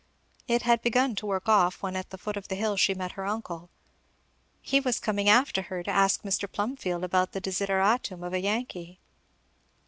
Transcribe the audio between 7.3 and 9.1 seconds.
the desideratum of a Yankee.